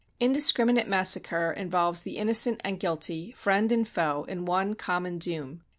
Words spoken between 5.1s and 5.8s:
doom.